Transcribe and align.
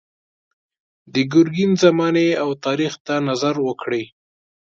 د 1.13 1.15
ګرګین 1.31 1.71
زمانې 1.83 2.27
او 2.43 2.49
تاریخ 2.65 2.93
ته 3.05 3.15
نظر 3.29 3.55
وکړئ. 3.67 4.03